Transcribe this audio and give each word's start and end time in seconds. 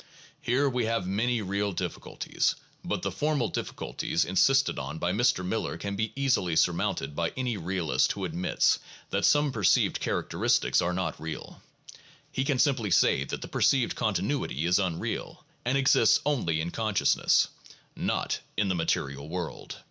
Here 0.41 0.67
we 0.67 0.85
have 0.85 1.05
many 1.05 1.43
real 1.43 1.71
difficulties, 1.73 2.55
but 2.83 3.03
the 3.03 3.11
formal 3.11 3.49
difficulty 3.49 4.13
insisted 4.13 4.79
on 4.79 4.97
by 4.97 5.11
Mr. 5.11 5.45
Miller 5.45 5.77
can 5.77 5.95
be 5.95 6.11
easily 6.15 6.55
surmounted 6.55 7.15
by 7.15 7.29
any 7.37 7.55
realist 7.55 8.13
who 8.13 8.25
admits 8.25 8.79
that 9.11 9.25
some 9.25 9.51
perceived 9.51 9.99
characteristics 9.99 10.81
are 10.81 10.91
not 10.91 11.21
real. 11.21 11.61
He 12.31 12.43
can 12.43 12.57
simply 12.57 12.89
say 12.89 13.25
that 13.25 13.43
the 13.43 13.47
per 13.47 13.61
ceived 13.61 13.93
continuity 13.93 14.65
is 14.65 14.79
unreal, 14.79 15.45
and 15.63 15.77
exists 15.77 16.19
only 16.25 16.61
in 16.61 16.71
consciousness, 16.71 17.49
not 17.95 18.39
in 18.57 18.69
the 18.69 18.73
material 18.75 19.29
world. 19.29 19.75